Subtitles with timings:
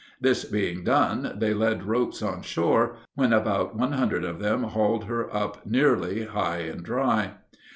[0.19, 5.03] This being done, they led ropes on shore, when about one hundred of them hauled
[5.03, 7.33] her up nearly high and dry.